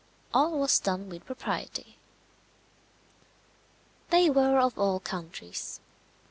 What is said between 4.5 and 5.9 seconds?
of all countries.